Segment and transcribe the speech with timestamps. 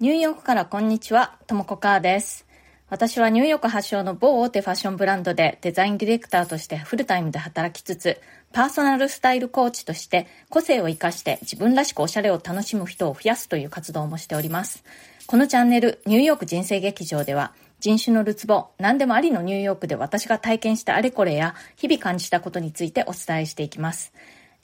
[0.00, 2.46] ニューヨークからこんにちは、ともこかーです。
[2.88, 8.18] 私はニューヨーク発祥の某大手ファッションブランドでデザインディレクターとしてフルタイムで働きつつ、
[8.50, 14.84] パーソナルスタイルコーチとして個性を活かして自分らしくおしゃれを楽しむ人を増やすという活動もしております。
[15.26, 24.14] このチャンネル、ニューヨーク人生劇場では、人種のるつぼ、何でもありのニューヨークで私が体験したあれこれや、日々感じたことについてお伝えしていきます。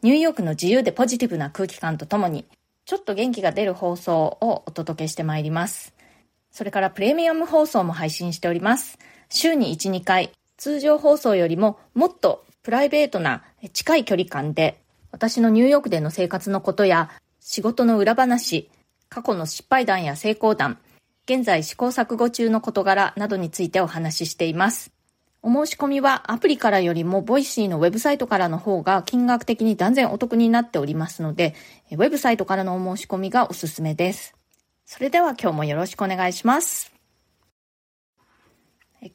[0.00, 2.46] ニューヨークの自由でポジティブな空気感とともに、
[2.86, 5.92] ちょっと元気が出る放送をお届けしてまいります。
[6.52, 8.96] それからプレミアム放送も配信しております。
[9.28, 14.80] 週に1、2回、通常放送よりももっとプライベートな近い距離感で、
[15.10, 17.10] 私のニューヨークでの生活のことや、
[17.40, 18.70] 仕事の裏話、
[19.08, 20.78] 過去の失敗談や成功談、
[21.24, 24.95] 現在試行錯誤中の事柄などについてお話ししています。
[25.48, 31.54] お申し込みはアプリからよりも Voicy のウェブサイトからの方が金額的に断然お得になっておりますので、
[31.92, 34.34] ウェブサイトからのお申し込みがおすすめです。
[34.86, 36.92] それでは今日もよろしくお願いします。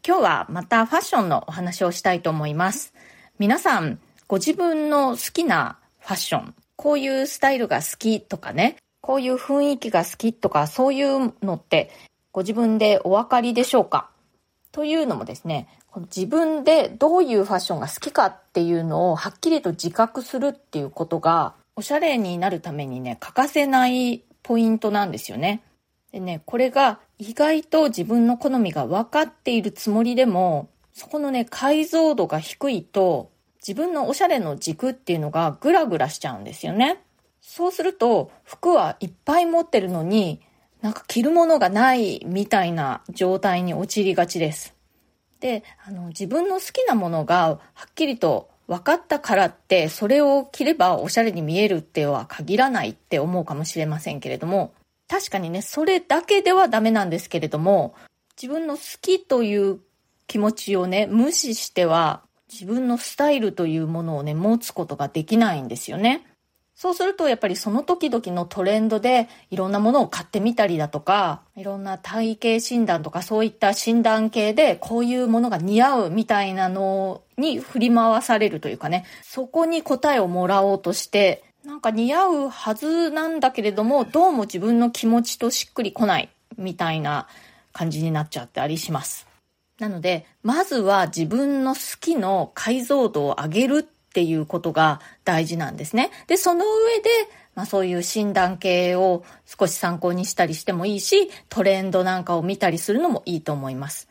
[0.08, 2.94] 今日はまたファッションのお話をしたいと思います。
[3.38, 11.92] 皆さん、ご自分の好きなファッション、こういうスタイルが好きとかね、こういう雰囲気が好きとか、そういうのって
[12.32, 14.10] ご自分でお分かりでしょうか？
[14.72, 15.68] というのもですね、
[16.00, 25.64] 自分でどういうファッションが好きかっていうのをはっきりと自覚するっていうことが、おしゃれになるためにね、欠かせないポイントなんですよね。
[26.12, 33.32] でね、これが意外と自分の好みが分かっているつもりでも、そこのね、解像度が低いと、
[33.66, 37.02] 自分のおしゃれの軸っていうのがグラグラしちゃうんですよね。
[37.42, 40.42] そうすると、服はいっぱい持ってるのに、
[40.82, 44.74] なんか着るものがないみたいな状態に陥りがちです。
[45.42, 54.74] で、あの、自分の好きなものがはっきりと分かったからって、それを着ればおしゃれに見えるっては限らないって思うかもしれませんけれども、
[55.10, 57.96] 確かにね、それだけではダメなんですけれども、
[58.42, 59.80] 自分の好きという
[60.28, 66.24] 気持ちをね、無視しては、自分のスタイルというものをね、持つことができないんですよね。
[66.82, 87.28] そうするとやっぱりその時々のトレンドでいろんなものを買ってみたりだとか、いろんな体型診断とかそういった診断系でこういうものが似合うみたいなのに振り回されるというかね、そこに答えをもらおうとして、なんか似合うはずなんだけれども、どうも自分の気持ちとしっくりこないみたいな
[87.74, 89.28] 感じになっちゃったりします。
[89.78, 96.12] なので、まずは自分の好きの解像度を上げるっていうことが大事なんですね。
[96.28, 97.10] で、その上で、
[97.56, 104.10] まあそういう診断系を少し参考にしたりしてもいいし、トレンドなんかを見たりするのもいいと思います。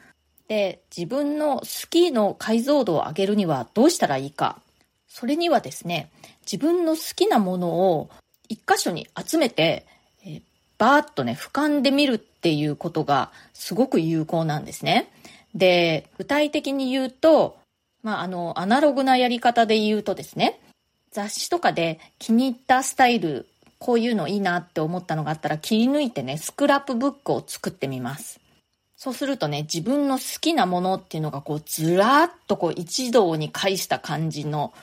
[0.49, 4.59] で、自分の好きの解像度を上げるにはどうしたらいいか。
[5.07, 6.11] それにはですね、
[6.51, 8.09] 自分の好きなものを
[8.49, 9.87] 一箇所に集めて、
[10.25, 10.41] え、
[10.79, 15.13] バーッとね、俯瞰で見るっていうことがすごく有効なんですね。
[15.55, 17.60] で、具体的に言うと、
[18.03, 20.61] まあ、あの、アナログなやり方で言うとですね、
[21.11, 23.47] 雑誌とかで気に入ったスタイル、
[23.79, 28.41] こういうのいいなって思ったのがあったら切り抜いてね、スクラップブックを作ってみます。
[28.97, 34.75] そうするとね、自分の好きなものっていうのがこうずらーっとこう一堂に会した感じの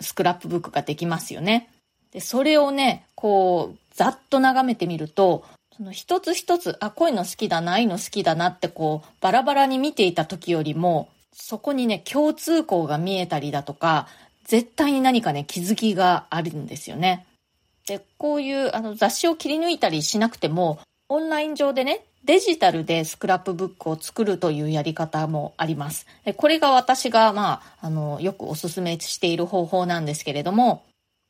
[0.00, 1.68] スクラップブックができますよね。
[2.10, 5.44] で、それをね、こう、ざっと眺めてみると、
[5.76, 14.08] その一つ一つ、あ、こういうの好きだな、ああいうの好きだなってこう、バラバラに見ていた時よりも、そこにね、共通項が見えたりだとか、
[14.44, 17.26] 絶対に何かね、気づきがあるんですよね。
[17.86, 26.06] で、こういうあの雑誌を切り抜いたりしなくても、オンライン上でね、デジタルでスクラップブックを作るというやり方もあります。
[26.24, 30.84] でこれが私が、まあ、あの、よくお勧めしている方法なんですけれども、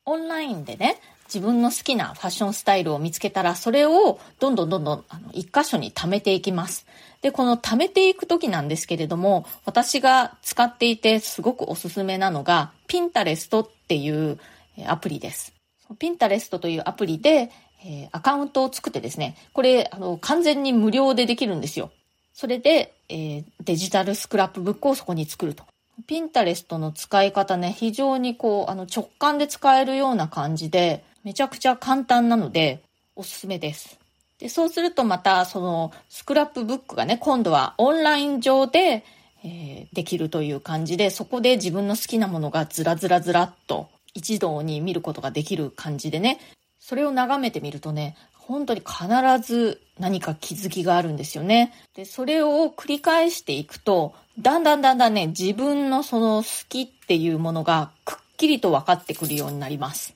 [0.06, 6.87] オンラインでね、自分の好きなファッションスタイルを見つけたら、それをどんどんどんどんあの一箇所に貯めていきます。
[7.22, 14.38] で、この貯めていくときなんですけれども、私が使っていてすごくおすすめなのが、ピンタレストっていう
[14.86, 15.53] アプリです。
[15.98, 17.50] ピンタレストというアプリで、
[17.84, 21.91] え、アカウントを作ってですね、これ、あの、完全に無料でできるんですよ。
[22.33, 25.65] それで、えー、デジタルスクラップブックをそこに作ると。
[26.06, 32.84] ピンタレストの使い方ね、非常にこう、あの、直感で使えるような感じで、めちゃくちゃ簡単なので、
[33.17, 33.99] おすすめです。
[34.39, 39.05] で、そうするとまた、その、スクラップブックがね、今度はオンライン上で、
[39.43, 46.39] えー、できるという感じで、そこで自分の好きなものがずらずらずらっと一堂に見ることができる感じでね、
[46.78, 49.09] それを眺めてみるとね、本当に必
[49.45, 51.73] ず何か気づきがあるんですよね。
[51.97, 60.15] で、それを繰り返していくと、だんだんだんだんね、自分のその好きっていうものがくっきりと分かってくるようになります。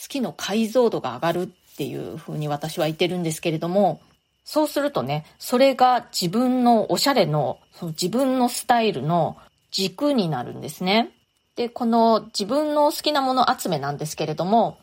[0.00, 4.00] 好きの解像度が上がるっていうふうに私は言ってるんですけれども、
[4.44, 9.36] そうするとね、それが自分のおしゃれの、その自分のスタイルの
[9.70, 11.10] 軸になるんですね。
[11.54, 14.78] で、この自分の好きなもの集めなんですけれども、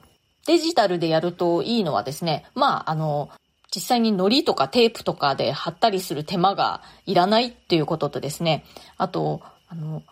[0.46, 3.30] デジタルでやるといいのはですね、まあ、あの、
[3.74, 8.64] 実際に糊とかテープとかで貼ったりする手間がいらないっていうこととですね、
[8.98, 10.04] あと、あの、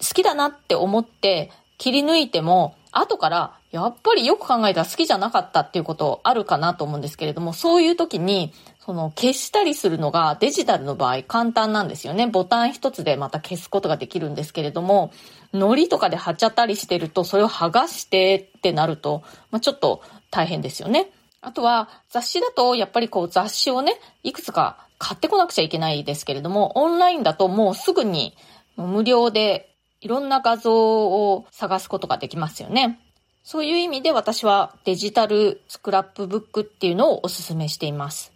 [0.00, 12.28] 好きだなって思って切り抜いても、後から、やっぱりよく考えたら好きじゃなかったっていうことあるかなと思うんですけれども、そういう時に、その消したりするのがデジタルの場合簡単なんですよね。
[12.28, 15.10] ボタン一つでまた消すことができるんですけれども、
[15.52, 21.10] 糊とかで貼っちゃったりしてると、それを剥がしてってなると、まあ、ちょっと大変ですよね。
[21.40, 28.36] あとは雑誌だとやっぱりこう雑誌をね、いくつか買ってこなくちゃいけないですけれども、オンラインだともうすぐに
[28.76, 33.00] 無料でいろんな画像を探すことができますよね。
[33.44, 38.32] そういう意味で私はデジタルスクラップブックっていうのをお勧めしています。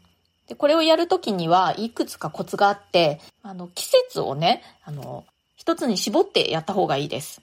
[0.49, 5.25] でこれをやるときにはいくつかコツがあって、あの、季節をね、あの、
[5.57, 7.41] 一つに絞ってやった方がいいです。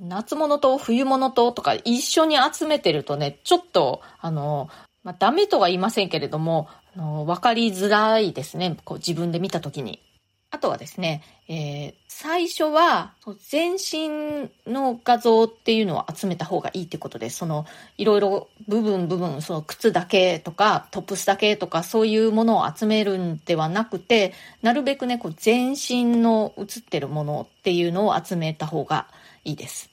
[0.00, 4.68] 夏物と冬物ととか一緒に集めてるとね、ちょっと、あの、
[5.02, 8.76] まあ、ダメとは言いませんけれども、あの、わかりづらいですね。
[8.84, 10.02] こう自分で見たときに。
[10.50, 13.12] あとはですね、えー、最初は
[13.50, 17.38] 全身の画像っていうのを集めた方がいいってことです。
[17.38, 17.66] その、
[17.98, 29.06] いろいろ部分部分、その靴だけとかトップスだけとかそういうものを集めるんではなくて、なるべくね、こう全身の写ってるものっていうのを集めた方が
[29.44, 29.90] いいです。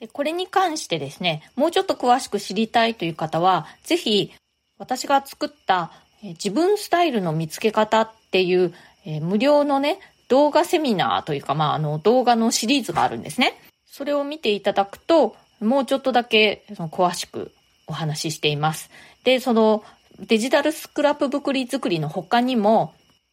[0.00, 4.32] でこれに関してですね、もうちょっと詳しく知りたいという方は、ぜひ
[4.78, 8.72] 私が作った自分スタイルの見つけ方っていう
[9.08, 13.58] えー、無料のね、動画セミナーというか、まあ、あの、動画のシリーズがあるんですね。
[13.86, 17.50] それを見ていただくと、もうちょっとだけ、その、詳しく
[17.86, 18.90] お話ししています。
[19.24, 19.82] で、その、
[20.20, 22.92] デジタルスクラップ作り作りの他にも、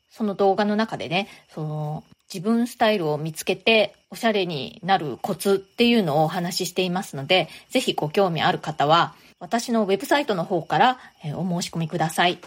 [0.10, 11.00] その動画の中でね、その、自分スタイルを見つけて、おしゃれになるコツっていうのをお話ししていますので、ぜひご興味ある方は、私のウェブサイトの方から
[11.36, 12.40] お申し込みください。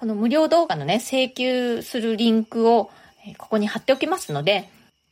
[0.00, 2.90] この無料動画のね、請求するリンクを
[3.36, 4.70] ここに貼っておきますので、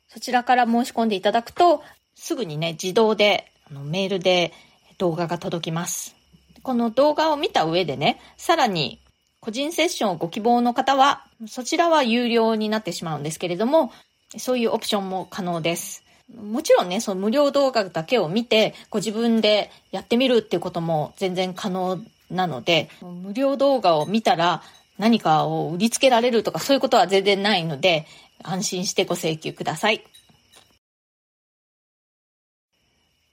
[0.08, 1.82] そちらから申し込んでいただくと、
[2.14, 4.54] すぐにね、自動であのメールで
[4.96, 6.16] 動画が届きます。
[6.62, 8.98] この動画を見た上でね、さらに
[9.40, 13.92] 個人セッションをご希望の方は、そちらは有料になってしまうんですけれども、
[14.38, 16.02] そういうオプションも可能です。
[16.34, 22.00] もちろんね、その無料動画だけを見て、ご自分でやってみるっていうことも全然可能
[22.30, 24.62] なので、無料動画を見たら
[24.98, 28.06] 何かを売りつけられるとかそういうことは全然ないので、
[28.42, 30.04] 安心してご請求ください。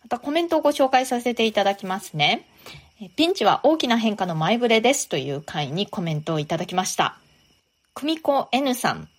[0.04, 2.48] またコメントをご紹介させていただきますね。
[3.16, 7.18] ピンチは大きな変化の前触れですという回にコメントをいただきました。
[7.94, 9.10] 久美子 N さん、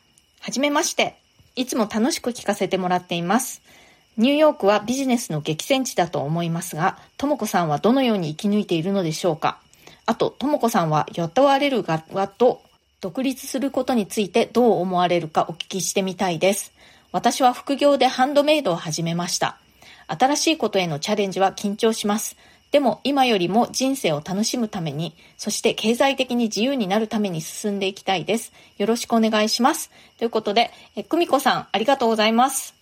[0.40, 1.16] はじめまして。
[1.56, 3.62] いつも楽しく聞かせてもらっています。
[4.16, 9.58] ニューヨークはビジネスの激戦地だと思いますが、ともこさんはどのように生き抜いているのでしょうか？
[10.06, 12.62] あと、ともこさんは雇われる側と
[13.00, 16.72] 独立することについてどう思われるかお聞きしてみたいです。
[17.12, 19.58] 私は副業でハンドメイドを始めました。
[20.06, 22.36] 新しいことへのチャレンジは緊張します。
[22.70, 28.52] でも今よりも人生を楽しむために、そして経済的に自由になるために進んでいきたいです。
[28.78, 29.90] よろしくお願いします。
[30.18, 32.74] ということで、え、久美子さん、ありがとうございます。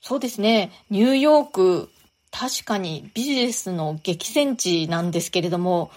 [0.00, 1.90] そうですね、ニューヨーク、
[2.30, 5.90] 確かにビジネスの激戦地なんですけれども、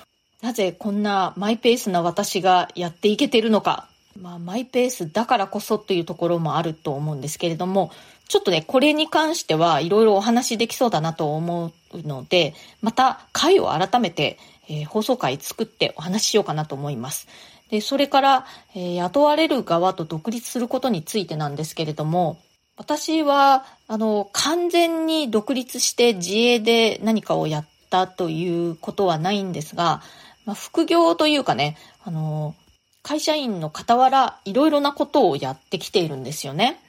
[0.46, 3.88] なぜこんなマイペースな私がやっていけてるのか。
[4.22, 7.90] まあ、マイペースだからこそというところもあると思うんですけれども、
[8.28, 14.38] ちょっとね、これに関してはいろいろお話できそうだなと思うので、また回を改めて、
[14.70, 17.28] えー、放送回作ってお話ししようかなと思います。
[17.72, 22.38] で、それから、えー、雇われる側と独立することについてなんですけれども、
[22.78, 30.04] 私は、あの、完全に独立して自営で何かをやったということはないんですが、
[30.46, 32.56] まあ、副業というかね、あの、
[33.04, 36.80] 会社員の傍らいろいろなことをやってきているんですよね。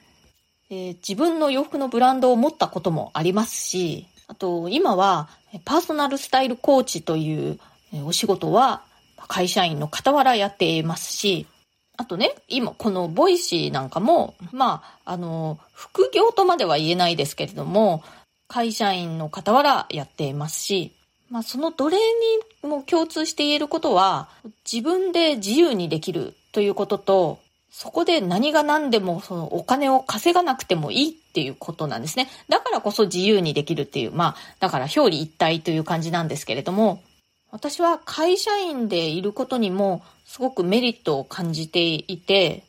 [0.69, 5.29] え自分の洋服のブランドを持ったこともありますし、あと今は
[5.63, 7.59] パーソナルスタイルコーチという
[8.05, 8.81] お仕事は
[9.27, 11.47] 会社員の傍らやっていますし、
[11.97, 18.03] あとね、今このボイシーなんかも、まあ、あの、副業とまでは言えないですけれども、
[18.47, 20.93] 会社員の傍らやっていますし、
[21.29, 21.97] まあ、そのどれ
[22.63, 24.29] にも共通して言えることは、
[24.71, 32.27] 自分で自由にできるということと、そこで何が何でもそのお金を稼がなくてもいいっていうことなんですね。
[32.49, 37.03] だからこそ自由にできるっていう、まあ、だから表裏一体という感じなんですけれども、
[37.51, 42.63] 私は会社員でいることにも、すごくメリットを感じていて、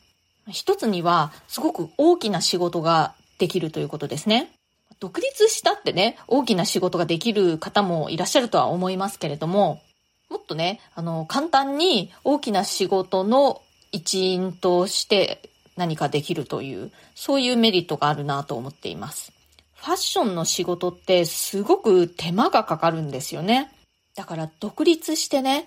[0.47, 4.51] 一つにはすごく大きな仕事ができるということですね。
[4.99, 9.81] 独立したってね、大きな仕事ができる方もいらっしゃるとは思いますけれども、
[10.29, 19.31] もっとね、あの、簡単に大きな仕事の一員として何かできるという、そういうメリットがあるなと思っています。
[19.75, 23.71] ファッションの仕事ってすごく手間がかかるんですよね。
[24.15, 25.65] だから独立してね、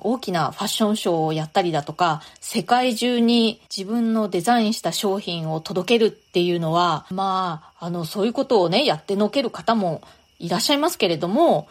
[0.00, 10.02] 大きなファッションショーをやったりだとか、世界中に自分のデザインした商品を届けるっていうのは、まあ、あの、そういうことをね、やってのける方も
[10.38, 11.68] いらっしゃいますけれども、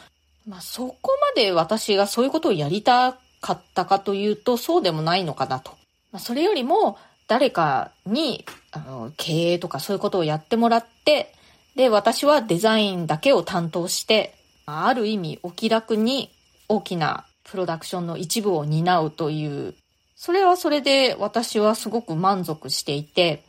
[0.47, 5.71] まあ、そこまで私がそういうことをやりたかったかというと、そうでもないのかなと。
[6.11, 6.97] まあ、それよりも、
[7.27, 11.33] 誰かに、あの、経営とかそういうことをやってもらって、
[11.75, 14.35] で、私はデザインだけを担当して、
[14.65, 16.31] ある意味お気楽に
[16.67, 19.75] 大きなプロダクションの一部を担うという、
[20.15, 23.43] それはそれで私はすごく満足していて、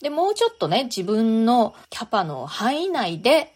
[0.00, 3.52] で、もうちょっとね、自分のキャパの範囲内で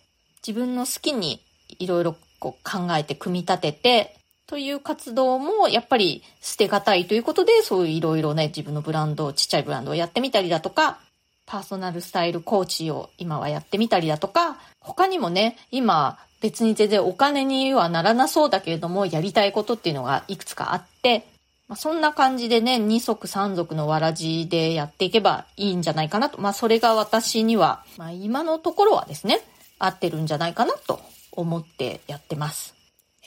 [0.47, 1.41] 自分の好きに
[1.79, 10.99] いろいろこう考えて組み立てて、という活動もやっぱり捨てがたいということで、そういういろいろね、自分のブランド、ちっちゃいブランドをやってみたりだとか、
[11.47, 21.27] パーソナルスタイルコーチを今はやってみたりだとか、他にもね、今別に全然お金にはならなそうだけれども、やりたいことっていうのがいくつかあって、
[21.69, 26.39] まあ、そんな感じでね、二足三足のわらじでやっていけばいいんじゃないかなと。
[26.39, 29.41] まあそれが私には、まあ今のところはですね、
[29.79, 31.01] 合ってるんじゃないかなと
[31.33, 32.75] 思ってやってます。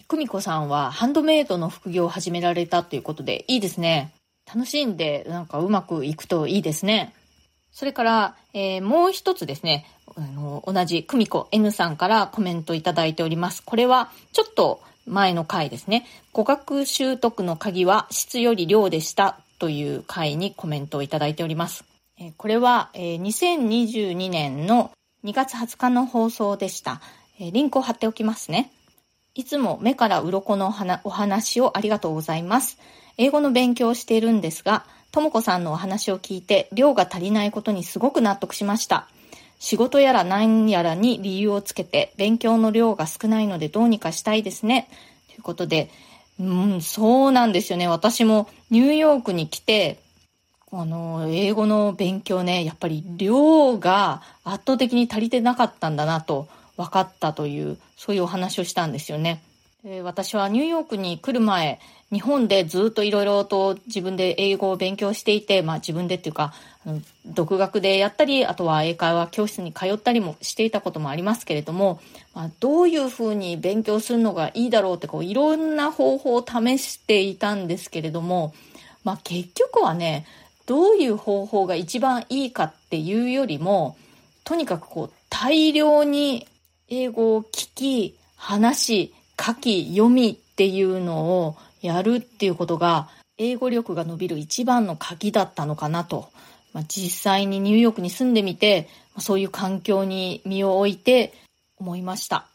[0.08, 4.12] 久美子さんはハンドメイドの副業を始められたということで、いいですね。
[4.46, 7.16] 楽しんで、なんかうまくいくといいですね。
[7.72, 13.62] それから、えー、もう一つですね、あの、同じ久美子 N さんからコメントいただいております。
[13.64, 16.06] これは、ちょっと前の回ですね。
[16.34, 21.86] 語学習得の鍵は質より量でしたという回にコメントをいただいております。
[22.20, 24.92] えー、これは、えー、2022年の
[25.24, 27.02] 2月20日の放送でした。
[27.40, 28.72] えリンクを貼っておきますね。
[29.36, 32.80] いつも目から鱗のお話をありがとうございます。
[33.18, 39.08] 英語の勉強をしているんですが、ともこさんのお話を聞いて、量が足りないことにすごく納得しました。
[39.60, 44.88] 仕事やら何やらに理由をつけて、勉強の量が少ないのでどうにかしたいですね。
[45.30, 45.90] ということで、
[46.40, 46.44] う
[46.78, 47.88] ん、そうなんですよね。
[47.88, 50.00] 私もニューヨークに来て、
[50.72, 59.42] あの、英語の勉強ね、やっぱり量が圧倒的に足りてなかったんだなと分かったという、そういうお話をしたんですよね。
[60.04, 61.80] 私はニューヨークに来る前、
[62.12, 66.54] 日本でずっといろいろと自分で英語を勉強していて、まあ自分でっていうか、
[67.26, 72.02] 独学でやったり、あとは英会話教室に通ったりもしていたこともありますけれども、
[72.34, 78.54] まあ、どういうふうに勉強するのがいいだろうってこういろんな方法を試していたんですけれども、
[79.06, 80.26] まあ結局はね、
[80.66, 83.96] どういう方法が一番いいかっていうよりも、
[84.44, 86.46] とにかくこう大量に
[86.90, 96.30] 英語を聞き、話し、書き、読みっていうのをやるっていうことが、英語力が伸びる一番の鍵だったのかなと。
[96.74, 98.90] まあ、実際にニューヨークに住んでみて、
[99.20, 101.34] そういう環境に身を置いて
[101.80, 102.48] 思いました。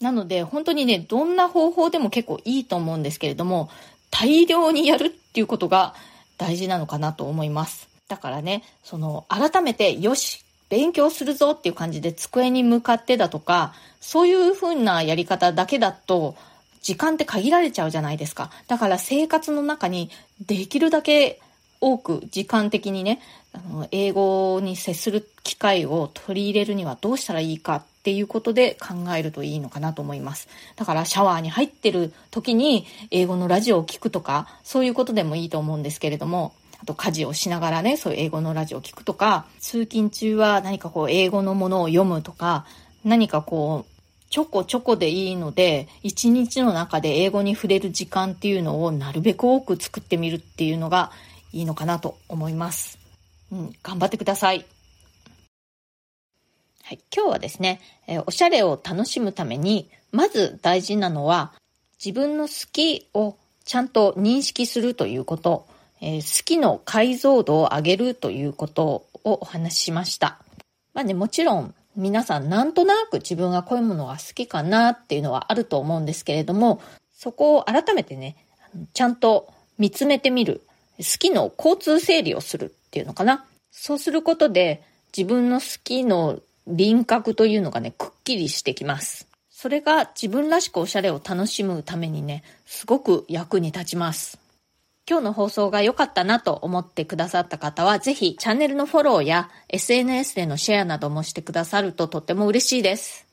[0.00, 3.68] なので、本当にね、どんな方法でも結構いいと思うんですけれども、
[4.10, 5.94] 大量にやるっていうことが
[6.38, 7.88] 大事なのかなと思います。
[8.08, 16.36] だからね、その、改めて、よし、勉強するぞっていう感じで机に向かってだとか、そういう風なやり方だけだと、
[16.82, 18.50] 時間って限られちゃうじゃないですか。
[18.66, 20.10] だから生活の中に
[20.46, 21.40] できるだけ
[21.80, 23.20] 多く時間的にね、
[23.52, 30.48] あの英語に接する機会を取り入れるにはどうしたらいいかっていうことで考えるといいのかなと思います。
[30.76, 42.66] だからシャワーに入ってる時に英語のラジオを聞くとか、そういうことでもいいと思うんですけれども、あと家事をしながらね、そういう英語のラジオを聞くとか、通勤中は何かこう英語のものを読むとか、
[43.04, 43.98] 何かこう、
[44.30, 51.10] ちょこちょこでいいので、一日の中で英語に触れる時間っていうのをなるべく多く作ってみるっていうのが
[51.52, 52.98] いいのかなと思います。
[53.50, 54.66] うん、頑張ってください。
[56.84, 61.52] はい、今日はですね、え、おしゃれを楽しむために、まず大事なのは、
[62.02, 65.66] 自分の好きをちゃんと認識するということ。
[66.00, 70.38] えー、好きの解像度を上げるということをお話ししました。
[70.94, 76.80] まあね、もちろん皆さんなんとなく自分がこういうものが好きかなっていうのはあると思うんですけれども、
[77.12, 78.36] そこを改めてね、
[78.92, 80.62] ちゃんと見つめてみる。
[80.98, 83.44] 好きの交通整理をするっていうのかな。
[83.70, 84.82] そうすることで
[85.16, 89.26] 自分の好きの輪郭というのがね、くっきりしてきます。
[89.50, 94.38] それが自分らしくおしゃれを楽しむためにね、すごく役に立ちます。
[95.08, 103.26] 今日の放送が良かったなと思ってくださった方は、ぜひチャンネルのフォローや SNS でのシェアなどもしてくださるととっても嬉しいです。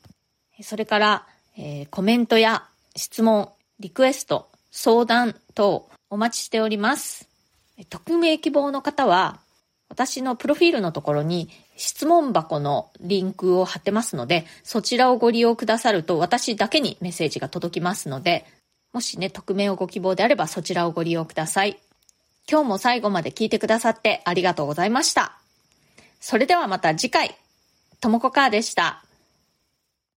[0.61, 1.27] それから、
[1.57, 2.63] えー、コメントや
[2.95, 3.49] 質問、
[3.81, 7.27] リクエスト、相談等お待ちしております。
[7.89, 9.41] 匿名希望の方は、
[9.89, 18.45] 私のプロフィールのところに質問箱のリンクを貼ってますので、そちらをご利用くださると私だけにメッセージが届きますので、
[18.95, 21.77] もしね、匿名をご希望であればそちらをご利用ください。
[22.49, 25.37] 今日も最後まで聞いてくださってありがとうございました。
[26.21, 27.35] それではまた次回、
[27.99, 29.04] ともこかーでした。